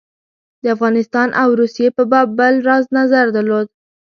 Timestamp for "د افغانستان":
0.63-1.29